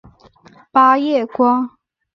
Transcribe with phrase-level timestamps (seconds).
[0.71, 1.77] 八叶瓜